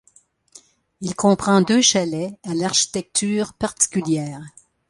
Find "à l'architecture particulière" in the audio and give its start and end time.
2.43-4.41